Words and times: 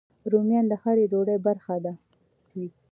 رومیان 0.31 0.65
د 0.69 0.73
هر 0.83 0.97
ډوډۍ 1.11 1.37
برخه 1.47 1.73
وي 2.55 2.67